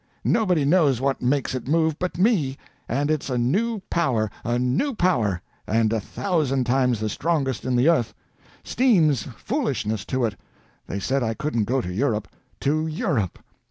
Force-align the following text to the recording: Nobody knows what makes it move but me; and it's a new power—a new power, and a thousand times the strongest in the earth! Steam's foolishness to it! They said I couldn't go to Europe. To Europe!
Nobody 0.25 0.65
knows 0.65 0.99
what 0.99 1.21
makes 1.21 1.53
it 1.53 1.67
move 1.67 1.99
but 1.99 2.17
me; 2.17 2.57
and 2.89 3.11
it's 3.11 3.29
a 3.29 3.37
new 3.37 3.81
power—a 3.91 4.57
new 4.57 4.95
power, 4.95 5.43
and 5.67 5.93
a 5.93 5.99
thousand 6.01 6.63
times 6.65 6.99
the 6.99 7.07
strongest 7.07 7.65
in 7.65 7.75
the 7.75 7.87
earth! 7.87 8.15
Steam's 8.63 9.27
foolishness 9.37 10.03
to 10.05 10.25
it! 10.25 10.35
They 10.87 10.99
said 10.99 11.21
I 11.21 11.35
couldn't 11.35 11.65
go 11.65 11.81
to 11.81 11.93
Europe. 11.93 12.27
To 12.61 12.87
Europe! 12.87 13.37